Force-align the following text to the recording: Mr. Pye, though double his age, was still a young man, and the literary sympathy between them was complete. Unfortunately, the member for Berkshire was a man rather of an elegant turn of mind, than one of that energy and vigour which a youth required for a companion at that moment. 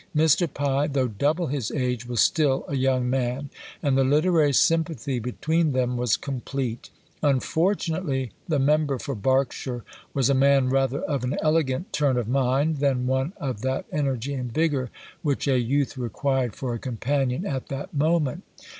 Mr. 0.15 0.51
Pye, 0.51 0.87
though 0.87 1.07
double 1.07 1.45
his 1.45 1.69
age, 1.69 2.07
was 2.07 2.21
still 2.21 2.65
a 2.67 2.75
young 2.75 3.07
man, 3.07 3.51
and 3.83 3.95
the 3.95 4.03
literary 4.03 4.51
sympathy 4.51 5.19
between 5.19 5.73
them 5.73 5.95
was 5.95 6.17
complete. 6.17 6.89
Unfortunately, 7.21 8.31
the 8.47 8.57
member 8.57 8.97
for 8.97 9.13
Berkshire 9.13 9.83
was 10.11 10.27
a 10.27 10.33
man 10.33 10.69
rather 10.69 11.03
of 11.03 11.23
an 11.23 11.37
elegant 11.43 11.93
turn 11.93 12.17
of 12.17 12.27
mind, 12.27 12.77
than 12.77 13.05
one 13.05 13.33
of 13.37 13.61
that 13.61 13.85
energy 13.91 14.33
and 14.33 14.51
vigour 14.51 14.89
which 15.21 15.47
a 15.47 15.59
youth 15.59 15.99
required 15.99 16.55
for 16.55 16.73
a 16.73 16.79
companion 16.79 17.45
at 17.45 17.67
that 17.67 17.93
moment. 17.93 18.41